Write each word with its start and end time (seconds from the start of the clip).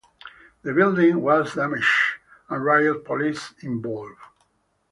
The 0.63 0.73
building 0.73 1.21
was 1.21 1.53
damaged 1.53 1.91
and 2.49 2.65
riot 2.65 3.05
police 3.05 3.53
involved. 3.61 4.17